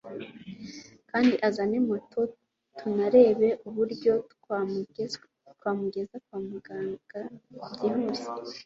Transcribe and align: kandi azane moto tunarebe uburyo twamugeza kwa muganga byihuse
kandi 1.09 1.33
azane 1.47 1.77
moto 1.87 2.21
tunarebe 2.77 3.47
uburyo 3.67 4.13
twamugeza 5.51 6.15
kwa 6.29 6.39
muganga 6.49 7.21
byihuse 7.73 8.25